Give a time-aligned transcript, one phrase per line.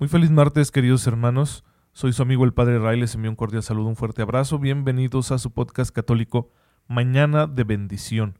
[0.00, 1.62] Muy feliz martes, queridos hermanos.
[1.92, 4.58] Soy su amigo el Padre Ray, les envío un cordial saludo, un fuerte abrazo.
[4.58, 6.48] Bienvenidos a su podcast católico
[6.88, 8.38] Mañana de Bendición.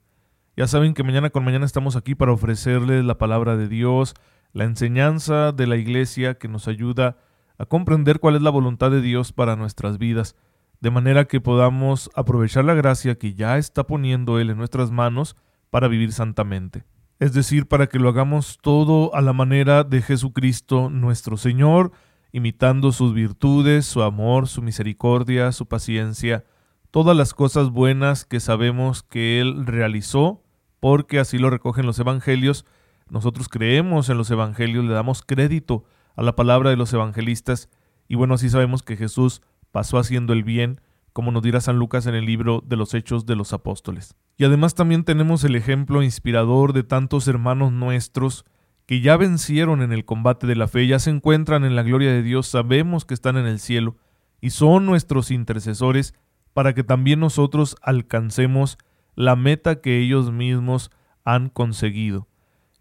[0.56, 4.14] Ya saben que mañana con mañana estamos aquí para ofrecerles la palabra de Dios,
[4.54, 7.18] la enseñanza de la iglesia que nos ayuda
[7.58, 10.36] a comprender cuál es la voluntad de Dios para nuestras vidas,
[10.80, 15.36] de manera que podamos aprovechar la gracia que ya está poniendo Él en nuestras manos
[15.68, 16.86] para vivir santamente
[17.20, 21.92] es decir, para que lo hagamos todo a la manera de Jesucristo nuestro Señor,
[22.32, 26.44] imitando sus virtudes, su amor, su misericordia, su paciencia,
[26.90, 30.42] todas las cosas buenas que sabemos que Él realizó,
[30.80, 32.64] porque así lo recogen los evangelios.
[33.10, 35.84] Nosotros creemos en los evangelios, le damos crédito
[36.16, 37.68] a la palabra de los evangelistas,
[38.08, 40.80] y bueno, así sabemos que Jesús pasó haciendo el bien,
[41.12, 44.16] como nos dirá San Lucas en el libro de los Hechos de los Apóstoles.
[44.40, 48.46] Y además también tenemos el ejemplo inspirador de tantos hermanos nuestros
[48.86, 52.10] que ya vencieron en el combate de la fe, ya se encuentran en la gloria
[52.10, 53.98] de Dios, sabemos que están en el cielo
[54.40, 56.14] y son nuestros intercesores
[56.54, 58.78] para que también nosotros alcancemos
[59.14, 60.90] la meta que ellos mismos
[61.22, 62.26] han conseguido,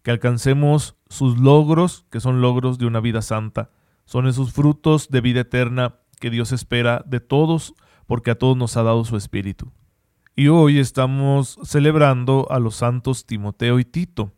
[0.01, 3.69] que alcancemos sus logros, que son logros de una vida santa,
[4.05, 7.73] son esos frutos de vida eterna que Dios espera de todos
[8.07, 9.73] porque a todos nos ha dado su Espíritu.
[10.39, 14.31] Y hoy estamos celebrando a los santos Timoteo y Tito,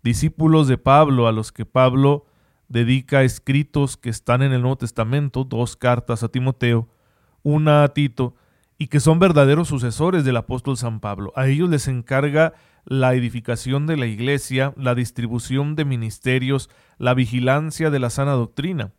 [0.00, 2.24] discípulos de Pablo, a los que Pablo
[2.68, 6.88] dedica escritos que están en el Nuevo Testamento, dos cartas a Timoteo,
[7.42, 8.36] una a Tito,
[8.78, 11.32] y que son verdaderos sucesores del apóstol San Pablo.
[11.34, 12.52] A ellos les encarga
[12.84, 18.92] la edificación de la iglesia, la distribución de ministerios, la vigilancia de la sana doctrina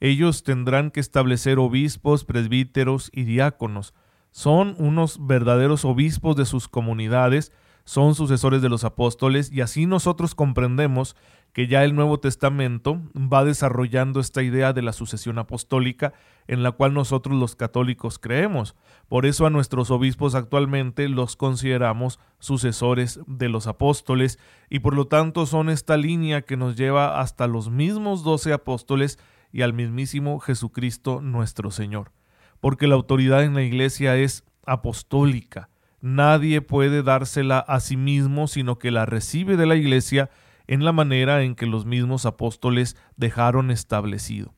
[0.00, 3.94] ellos tendrán que establecer obispos, presbíteros y diáconos.
[4.36, 7.52] Son unos verdaderos obispos de sus comunidades,
[7.84, 11.16] son sucesores de los apóstoles y así nosotros comprendemos
[11.54, 16.12] que ya el Nuevo Testamento va desarrollando esta idea de la sucesión apostólica
[16.48, 18.76] en la cual nosotros los católicos creemos.
[19.08, 25.06] Por eso a nuestros obispos actualmente los consideramos sucesores de los apóstoles y por lo
[25.06, 29.18] tanto son esta línea que nos lleva hasta los mismos doce apóstoles
[29.50, 32.15] y al mismísimo Jesucristo nuestro Señor.
[32.60, 35.68] Porque la autoridad en la iglesia es apostólica.
[36.00, 40.30] Nadie puede dársela a sí mismo, sino que la recibe de la iglesia
[40.66, 44.54] en la manera en que los mismos apóstoles dejaron establecido.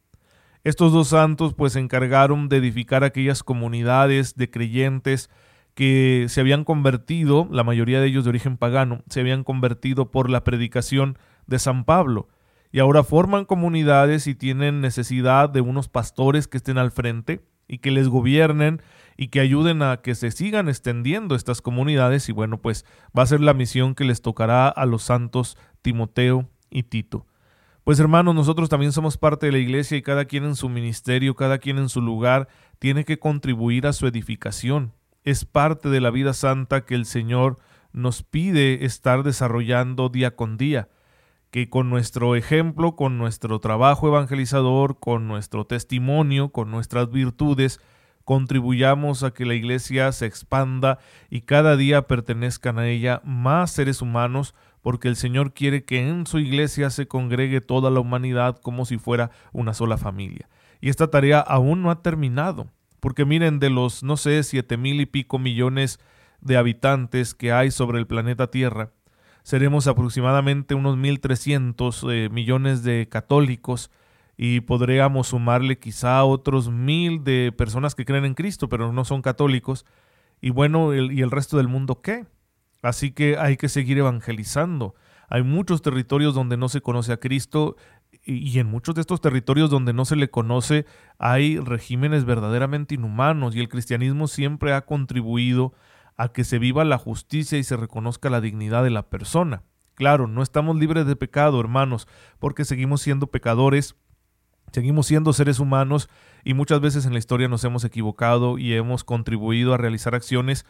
[0.65, 5.31] Estos dos santos pues se encargaron de edificar aquellas comunidades de creyentes
[5.75, 10.29] que se habían convertido, la mayoría de ellos de origen pagano, se habían convertido por
[10.29, 12.29] la predicación de San Pablo
[12.73, 17.79] y ahora forman comunidades y tienen necesidad de unos pastores que estén al frente y
[17.79, 18.83] que les gobiernen
[19.17, 22.85] y que ayuden a que se sigan extendiendo estas comunidades y bueno, pues
[23.17, 27.27] va a ser la misión que les tocará a los santos Timoteo y Tito.
[27.85, 31.35] Pues hermanos, nosotros también somos parte de la iglesia y cada quien en su ministerio,
[31.35, 34.93] cada quien en su lugar, tiene que contribuir a su edificación.
[35.25, 37.59] Es parte de la vida santa que el Señor
[37.93, 40.89] nos pide estar desarrollando día con día
[41.51, 47.81] que con nuestro ejemplo, con nuestro trabajo evangelizador, con nuestro testimonio, con nuestras virtudes,
[48.25, 50.99] contribuyamos a que la iglesia se expanda
[51.31, 56.27] y cada día pertenezcan a ella más seres humanos, porque el Señor quiere que en
[56.27, 60.51] su iglesia se congregue toda la humanidad como si fuera una sola familia.
[60.83, 62.69] Y esta tarea aún no ha terminado,
[63.01, 65.99] porque miren, de los, no sé, siete mil y pico millones
[66.41, 68.93] de habitantes que hay sobre el planeta Tierra,
[69.49, 73.91] seremos aproximadamente unos 1.300 eh, millones de católicos
[74.37, 79.23] y podríamos sumarle quizá otros mil de personas que creen en Cristo, pero no son
[79.23, 79.87] católicos.
[80.43, 82.27] Y bueno, ¿y el resto del mundo qué?
[82.83, 84.95] Así que hay que seguir evangelizando.
[85.31, 87.77] Hay muchos territorios donde no se conoce a Cristo
[88.27, 90.85] y en muchos de estos territorios donde no se le conoce
[91.19, 95.73] hay regímenes verdaderamente inhumanos y el cristianismo siempre ha contribuido
[96.19, 99.63] a que se viva la justicia y se reconozca la dignidad de la persona.
[99.95, 102.07] Claro, no estamos libres de pecado, hermanos,
[102.39, 103.97] porque seguimos siendo pecadores,
[104.73, 106.11] seguimos siendo seres humanos
[106.45, 110.67] y muchas veces en la historia nos hemos equivocado y hemos contribuido a realizar acciones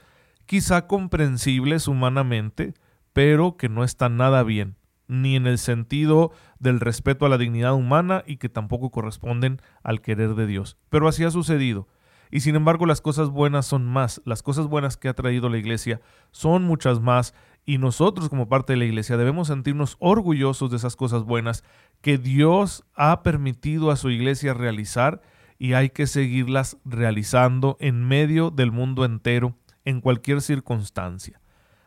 [0.46, 2.74] quizá comprensibles humanamente,
[3.12, 4.76] pero que no está nada bien,
[5.08, 10.00] ni en el sentido del respeto a la dignidad humana y que tampoco corresponden al
[10.02, 10.76] querer de Dios.
[10.88, 11.88] Pero así ha sucedido.
[12.30, 15.58] Y sin embargo las cosas buenas son más, las cosas buenas que ha traído la
[15.58, 17.34] iglesia son muchas más
[17.64, 21.64] y nosotros como parte de la iglesia debemos sentirnos orgullosos de esas cosas buenas
[22.00, 25.20] que Dios ha permitido a su iglesia realizar
[25.58, 31.40] y hay que seguirlas realizando en medio del mundo entero, en cualquier circunstancia.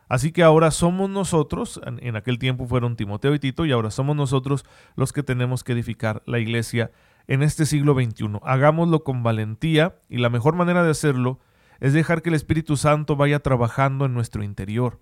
[0.08, 4.14] Así que ahora somos nosotros, en aquel tiempo fueron Timoteo y Tito, y ahora somos
[4.14, 6.90] nosotros los que tenemos que edificar la iglesia
[7.26, 8.38] en este siglo XXI.
[8.42, 11.40] Hagámoslo con valentía y la mejor manera de hacerlo
[11.80, 15.00] es dejar que el Espíritu Santo vaya trabajando en nuestro interior.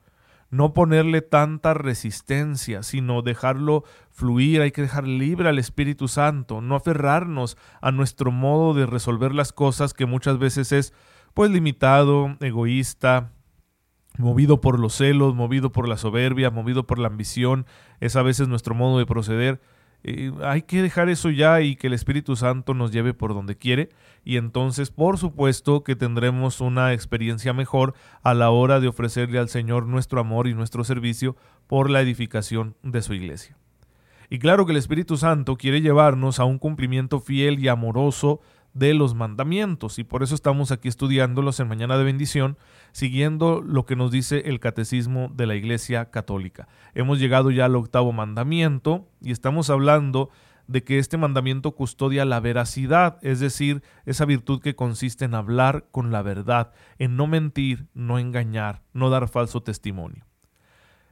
[0.48, 6.74] No ponerle tanta resistencia, sino dejarlo fluir, hay que dejar libre al Espíritu Santo, no
[6.74, 10.92] aferrarnos a nuestro modo de resolver las cosas que muchas veces es
[11.34, 13.32] pues limitado, egoísta,
[14.18, 17.66] movido por los celos, movido por la soberbia, movido por la ambición,
[18.00, 19.60] es a veces nuestro modo de proceder
[20.02, 23.56] eh, hay que dejar eso ya y que el Espíritu Santo nos lleve por donde
[23.56, 23.90] quiere
[24.24, 29.48] y entonces por supuesto que tendremos una experiencia mejor a la hora de ofrecerle al
[29.48, 31.36] Señor nuestro amor y nuestro servicio
[31.66, 33.56] por la edificación de su iglesia.
[34.32, 38.40] Y claro que el Espíritu Santo quiere llevarnos a un cumplimiento fiel y amoroso
[38.72, 42.56] de los mandamientos y por eso estamos aquí estudiándolos en Mañana de Bendición,
[42.92, 46.68] siguiendo lo que nos dice el Catecismo de la Iglesia Católica.
[46.94, 50.30] Hemos llegado ya al octavo mandamiento y estamos hablando
[50.66, 55.88] de que este mandamiento custodia la veracidad, es decir, esa virtud que consiste en hablar
[55.90, 60.24] con la verdad, en no mentir, no engañar, no dar falso testimonio.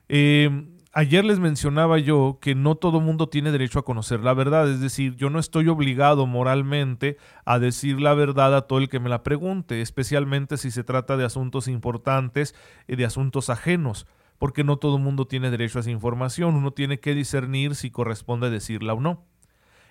[0.08, 4.68] Eh, Ayer les mencionaba yo que no todo mundo tiene derecho a conocer la verdad,
[4.68, 8.98] es decir, yo no estoy obligado moralmente a decir la verdad a todo el que
[8.98, 12.56] me la pregunte, especialmente si se trata de asuntos importantes
[12.88, 14.08] y de asuntos ajenos,
[14.38, 18.50] porque no todo mundo tiene derecho a esa información, uno tiene que discernir si corresponde
[18.50, 19.24] decirla o no.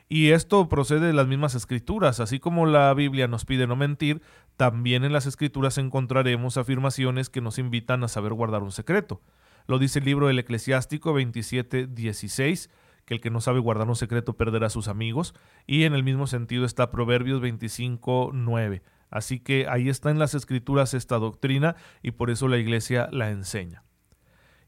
[0.10, 4.22] Y esto procede de las mismas escrituras, así como la Biblia nos pide no mentir,
[4.58, 9.22] también en las escrituras encontraremos afirmaciones que nos invitan a saber guardar un secreto.
[9.68, 12.70] Lo dice el libro del Eclesiástico 27, 16,
[13.06, 15.36] que el que no sabe guardar un secreto perderá a sus amigos.
[15.66, 18.82] Y en el mismo sentido está Proverbios 25, 9.
[19.10, 23.30] Así que ahí está en las escrituras esta doctrina y por eso la iglesia la
[23.30, 23.84] enseña.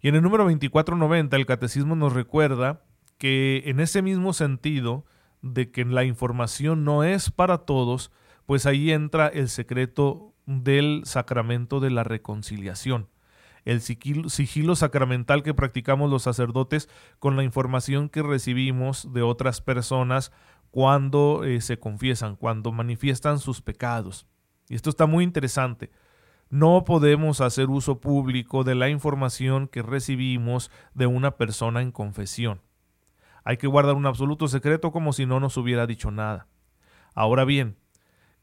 [0.01, 2.83] Y en el número 2490 el catecismo nos recuerda
[3.17, 5.05] que en ese mismo sentido
[5.41, 8.11] de que la información no es para todos,
[8.45, 13.07] pues ahí entra el secreto del sacramento de la reconciliación
[13.65, 16.89] el sigilo, sacramental que practicamos los sacerdotes
[17.19, 20.31] con la información que recibimos de otras personas
[20.71, 24.27] cuando eh, se confiesan, cuando manifiestan sus pecados.
[24.67, 25.91] Y esto está muy interesante.
[26.49, 32.61] No podemos hacer uso público de la información que recibimos de una persona en confesión.
[33.43, 36.47] Hay que guardar un absoluto secreto como si no nos hubiera dicho nada.
[37.13, 37.77] Ahora bien,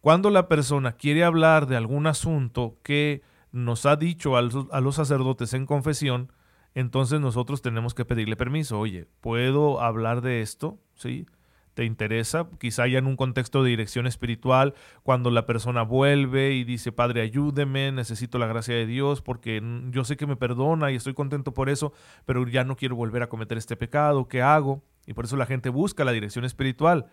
[0.00, 3.22] cuando la persona quiere hablar de algún asunto que
[3.52, 6.32] nos ha dicho a los, sacerdotes en confesión,
[6.74, 8.78] entonces nosotros tenemos que pedirle permiso.
[8.78, 10.78] Oye, ¿puedo hablar de esto?
[10.94, 11.26] ¿Sí?
[11.74, 12.48] ¿Te interesa?
[12.58, 17.20] Quizá ya en un contexto de dirección espiritual, cuando la persona vuelve y dice, Padre,
[17.20, 21.52] ayúdeme, necesito la gracia de Dios, porque yo sé que me perdona y estoy contento
[21.52, 21.92] por eso,
[22.24, 24.82] pero ya no quiero volver a cometer este pecado, ¿qué hago?
[25.06, 27.06] Y por eso la gente busca la dirección espiritual.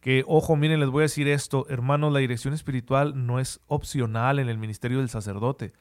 [0.00, 4.38] Que, ojo, miren, les voy a decir esto, hermanos, la dirección espiritual no es opcional
[4.38, 5.72] en el ministerio del sacerdote.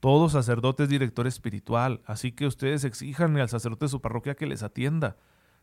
[0.00, 4.46] Todo sacerdote es director espiritual, así que ustedes exijanle al sacerdote de su parroquia que
[4.46, 5.16] les atienda.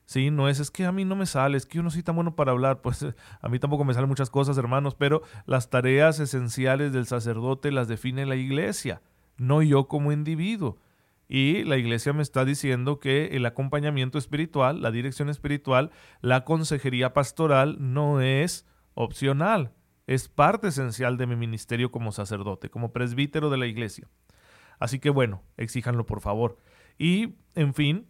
[0.05, 2.03] Sí, no es, es que a mí no me sale, es que yo no soy
[2.03, 3.05] tan bueno para hablar, pues
[3.41, 7.87] a mí tampoco me salen muchas cosas, hermanos, pero las tareas esenciales del sacerdote las
[7.87, 9.01] define la iglesia,
[9.37, 10.77] no yo como individuo.
[11.27, 15.91] Y la iglesia me está diciendo que el acompañamiento espiritual, la dirección espiritual,
[16.21, 19.73] la consejería pastoral no es opcional,
[20.07, 24.07] es parte esencial de mi ministerio como sacerdote, como presbítero de la iglesia.
[24.79, 26.57] Así que bueno, exíjanlo por favor.
[26.97, 28.07] Y, en fin,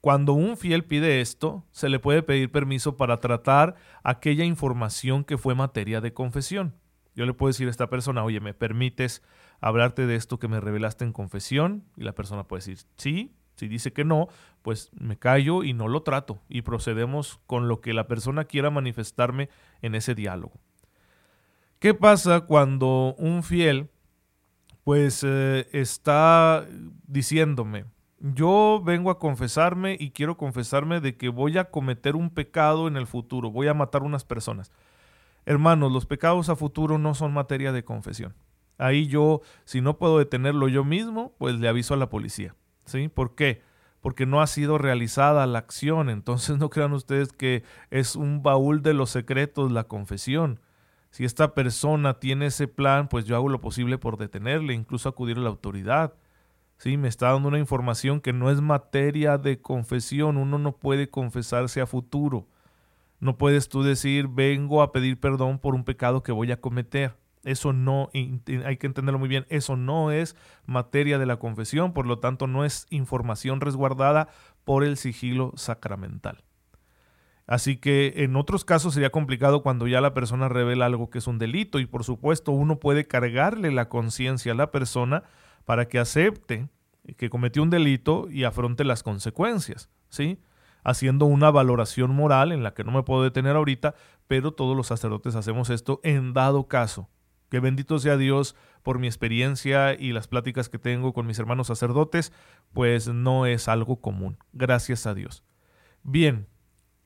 [0.00, 5.38] cuando un fiel pide esto, se le puede pedir permiso para tratar aquella información que
[5.38, 6.74] fue materia de confesión.
[7.14, 9.22] Yo le puedo decir a esta persona, oye, ¿me permites
[9.60, 11.84] hablarte de esto que me revelaste en confesión?
[11.96, 13.32] Y la persona puede decir, sí.
[13.54, 14.28] Si dice que no,
[14.62, 18.70] pues me callo y no lo trato y procedemos con lo que la persona quiera
[18.70, 19.48] manifestarme
[19.82, 20.60] en ese diálogo.
[21.80, 23.90] ¿Qué pasa cuando un fiel
[24.88, 26.66] pues eh, está
[27.06, 27.84] diciéndome,
[28.20, 32.96] yo vengo a confesarme y quiero confesarme de que voy a cometer un pecado en
[32.96, 34.72] el futuro, voy a matar unas personas.
[35.44, 38.34] Hermanos, los pecados a futuro no son materia de confesión.
[38.78, 42.54] Ahí yo, si no puedo detenerlo yo mismo, pues le aviso a la policía.
[42.86, 43.08] ¿Sí?
[43.08, 43.62] ¿Por qué?
[44.00, 46.10] porque no ha sido realizada la acción.
[46.10, 50.60] Entonces no crean ustedes que es un baúl de los secretos la confesión.
[51.10, 55.38] Si esta persona tiene ese plan, pues yo hago lo posible por detenerle, incluso acudir
[55.38, 56.14] a la autoridad.
[56.76, 60.36] Sí, me está dando una información que no es materia de confesión.
[60.36, 62.46] Uno no puede confesarse a futuro.
[63.20, 67.16] No puedes tú decir, vengo a pedir perdón por un pecado que voy a cometer.
[67.44, 72.06] Eso no, hay que entenderlo muy bien, eso no es materia de la confesión, por
[72.06, 74.28] lo tanto no es información resguardada
[74.64, 76.44] por el sigilo sacramental.
[77.46, 81.26] Así que en otros casos sería complicado cuando ya la persona revela algo que es
[81.26, 85.22] un delito y por supuesto uno puede cargarle la conciencia a la persona
[85.64, 86.68] para que acepte
[87.16, 90.38] que cometió un delito y afronte las consecuencias, ¿sí?
[90.84, 93.94] Haciendo una valoración moral en la que no me puedo detener ahorita,
[94.26, 97.08] pero todos los sacerdotes hacemos esto en dado caso.
[97.50, 101.68] Que bendito sea Dios por mi experiencia y las pláticas que tengo con mis hermanos
[101.68, 102.32] sacerdotes,
[102.72, 104.38] pues no es algo común.
[104.52, 105.44] Gracias a Dios.
[106.02, 106.46] Bien,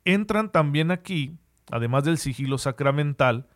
[0.04, 1.38] entran también aquí,
[1.70, 3.48] además del sigilo sacramental,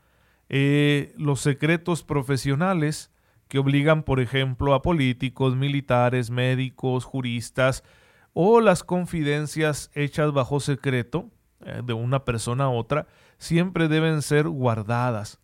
[0.49, 3.11] eh, los secretos profesionales
[3.49, 7.85] que obligan, por ejemplo, a políticos, militares, médicos, juristas,
[8.33, 13.07] o las confidencias hechas bajo secreto eh, de una persona a otra,
[13.38, 15.40] siempre deben ser guardadas,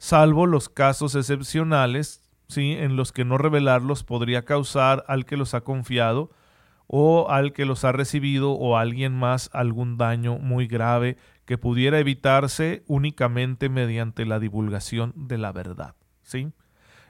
[0.00, 2.72] salvo los casos excepcionales, ¿sí?
[2.72, 6.30] en los que no revelarlos podría causar al que los ha confiado
[6.86, 11.58] o al que los ha recibido o a alguien más algún daño muy grave que
[11.58, 15.94] pudiera evitarse únicamente mediante la divulgación de la verdad.
[16.22, 16.50] ¿sí?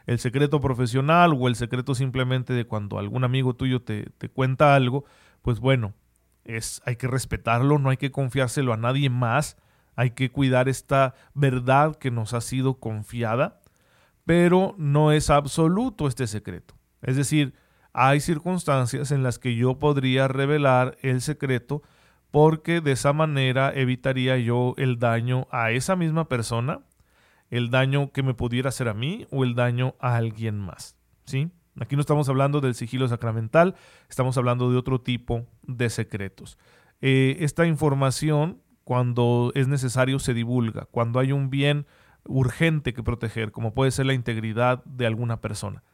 [0.06, 4.74] El secreto profesional o el secreto simplemente de cuando algún amigo tuyo te, te cuenta
[4.74, 5.04] algo,
[5.42, 5.94] pues bueno,
[6.44, 9.56] es, hay que respetarlo, no hay que confiárselo a nadie más,
[9.96, 13.60] hay que cuidar esta verdad que nos ha sido confiada,
[14.24, 16.74] pero no es absoluto este secreto.
[17.02, 17.54] Es decir,
[17.92, 21.82] hay circunstancias en las que yo podría revelar el secreto
[22.30, 26.80] porque de esa manera evitaría yo el daño a esa misma persona,
[27.50, 30.96] el daño que me pudiera hacer a mí o el daño a alguien más.
[31.24, 31.50] ¿sí?
[31.80, 33.74] Aquí no estamos hablando del sigilo sacramental,
[34.08, 36.58] estamos hablando de otro tipo de secretos.
[37.00, 41.86] Eh, esta información, cuando es necesario, se divulga, cuando hay un bien
[42.24, 45.84] urgente que proteger, como puede ser la integridad de alguna persona.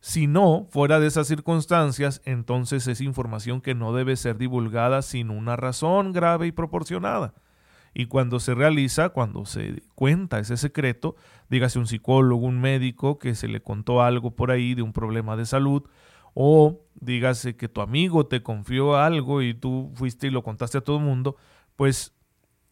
[0.00, 5.30] Si no, fuera de esas circunstancias, entonces es información que no debe ser divulgada sin
[5.30, 7.34] una razón grave y proporcionada.
[7.94, 11.14] Y cuando se realiza, cuando se cuenta ese secreto,
[11.50, 15.36] dígase un psicólogo, un médico que se le contó algo por ahí de un problema
[15.36, 15.84] de salud,
[16.34, 20.80] o dígase que tu amigo te confió algo y tú fuiste y lo contaste a
[20.80, 21.36] todo el mundo,
[21.76, 22.12] pues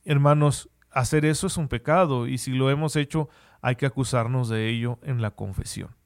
[0.04, 3.28] hermanos, hacer eso es un pecado y si lo hemos hecho
[3.60, 5.96] hay que acusarnos de ello en la confesión.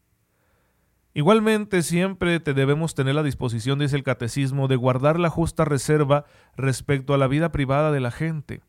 [1.14, 6.24] Igualmente, siempre te debemos tener la disposición, dice el catecismo, de guardar la justa reserva
[6.56, 8.62] respecto a la vida privada de la gente.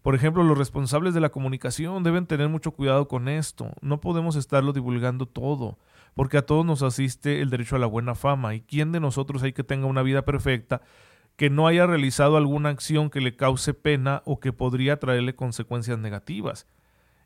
[0.00, 3.72] Por ejemplo, los responsables de la comunicación deben tener mucho cuidado con esto.
[3.82, 5.78] No podemos estarlo divulgando todo,
[6.14, 8.54] porque a todos nos asiste el derecho a la buena fama.
[8.54, 10.80] ¿Y quién de nosotros hay que tenga una vida perfecta
[11.38, 15.98] que no haya realizado alguna acción que le cause pena o que podría traerle consecuencias
[15.98, 16.66] negativas?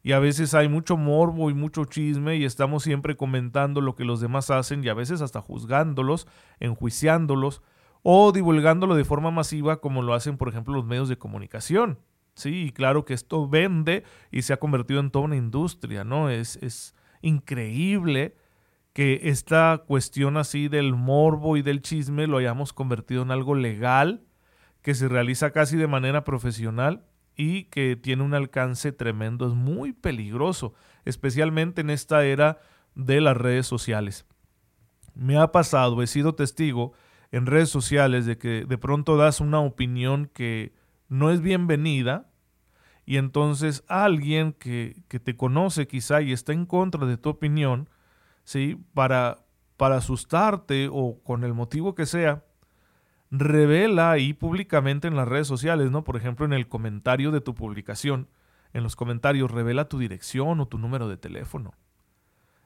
[0.03, 4.05] y a veces hay mucho morbo y mucho chisme y estamos siempre comentando lo que
[4.05, 6.27] los demás hacen y a veces hasta juzgándolos,
[6.59, 7.63] enjuiciándolos
[8.03, 11.99] o divulgándolo de forma masiva como lo hacen por ejemplo los medios de comunicación.
[12.35, 16.31] Sí, y claro que esto vende y se ha convertido en toda una industria, ¿no?
[16.31, 18.35] Es, es increíble
[18.93, 24.25] que esta cuestión así del morbo y del chisme lo hayamos convertido en algo legal,
[24.83, 27.05] que se realiza casi de manera profesional
[27.37, 32.61] y que tiene un alcance tremendo, es muy peligroso, especialmente en esta era
[32.95, 34.27] de las redes sociales.
[35.15, 36.93] Me ha pasado, he sido testigo
[37.31, 40.75] en redes sociales de que de pronto das una opinión que
[41.09, 42.31] no es bienvenida
[43.07, 47.89] y entonces alguien que, que te conoce quizá y está en contra de tu opinión,
[48.45, 48.79] ¿sí?
[48.95, 49.39] para,
[49.77, 52.45] para asustarte o con el motivo que sea,
[53.31, 56.05] revela ahí públicamente en las redes sociales, ¿no?
[56.05, 58.29] Por ejemplo, en el comentario de tu publicación,
[58.75, 61.73] en los comentarios, revela tu dirección o tu número de teléfono.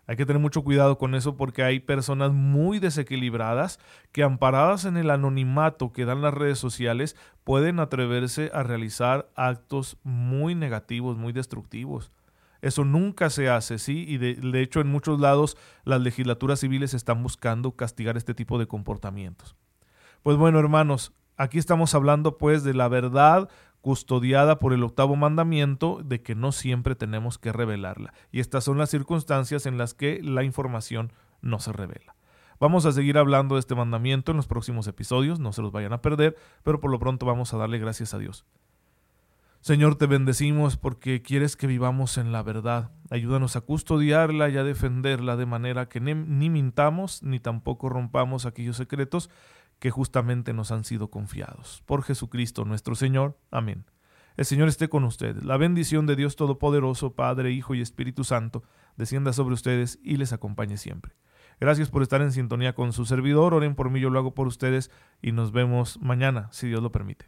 [0.09, 3.81] Hay que tener mucho cuidado con eso porque hay personas muy desequilibradas
[4.13, 9.99] que amparadas en el anonimato que dan las redes sociales pueden atreverse a realizar actos
[10.05, 12.13] muy negativos, muy destructivos.
[12.63, 14.05] Eso nunca se hace, ¿sí?
[14.09, 18.67] Y de, hecho en muchos lados las legislaturas civiles están buscando castigar este tipo de
[18.67, 19.57] comportamientos.
[20.23, 23.49] Pues bueno, hermanos, aquí estamos hablando pues de la verdad
[23.81, 28.13] custodiada por el octavo mandamiento de que no siempre tenemos que revelarla.
[28.33, 32.17] Y estas son las circunstancias en las que la información no se revela.
[32.59, 35.93] Vamos a seguir hablando de este mandamiento en los próximos episodios, no se los vayan
[35.93, 38.47] a perder, pero por lo pronto vamos a darle gracias a Dios.
[39.67, 42.93] Señor, te bendecimos porque quieres que vivamos en la verdad.
[43.11, 46.15] Ayúdanos a custodiarla y a defenderla de manera que ni
[46.51, 49.29] mintamos ni tampoco rompamos aquellos secretos
[49.81, 51.83] que justamente nos han sido confiados.
[51.85, 53.41] Por Jesucristo nuestro Señor.
[53.51, 53.87] Amén.
[54.37, 55.43] El Señor esté con ustedes.
[55.43, 58.63] La bendición de Dios Todopoderoso, Padre, Hijo y Espíritu Santo,
[58.97, 61.17] descienda sobre ustedes y les acompañe siempre.
[61.59, 63.53] Gracias por estar en sintonía con su servidor.
[63.53, 66.93] Oren por mí, yo lo hago por ustedes y nos vemos mañana, si Dios lo
[66.93, 67.27] permite.